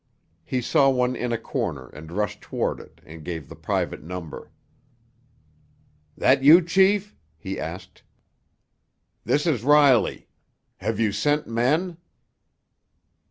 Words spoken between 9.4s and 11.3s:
is Riley? Have you